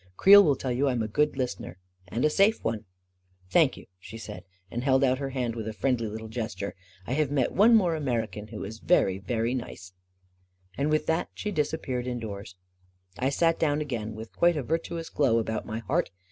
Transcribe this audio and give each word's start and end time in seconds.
Creel 0.17 0.43
will 0.43 0.55
tell 0.55 0.71
you 0.71 0.89
I'm 0.89 1.03
a 1.03 1.07
good 1.07 1.37
listener. 1.37 1.77
And 2.07 2.25
a 2.25 2.29
safe 2.31 2.63
one 2.63 2.77
1" 2.85 2.85
44 3.49 3.51
Thank 3.51 3.77
you," 3.77 3.85
she 3.99 4.17
said, 4.17 4.45
and 4.71 4.83
held 4.83 5.03
out 5.03 5.19
her 5.19 5.29
hand 5.29 5.55
with 5.55 5.67
a 5.67 5.73
friendly 5.73 6.07
little 6.07 6.27
gesture. 6.27 6.73
44 7.05 7.11
1 7.11 7.15
have 7.17 7.31
met 7.31 7.51
one 7.51 7.75
more 7.75 7.95
American 7.95 8.47
who 8.47 8.63
is 8.63 8.79
very, 8.79 9.19
very 9.19 9.53
nice!" 9.53 9.93
And 10.75 10.89
with 10.89 11.05
that 11.05 11.29
she 11.35 11.51
disappeared 11.51 12.07
indoors. 12.07 12.55
I 13.19 13.29
sat 13.29 13.59
down 13.59 13.79
again 13.79 14.15
with 14.15 14.33
quite 14.35 14.57
a 14.57 14.63
virtuous 14.63 15.11
glow 15.11 15.37
about 15.37 15.67
my 15.67 15.77
heart. 15.81 16.09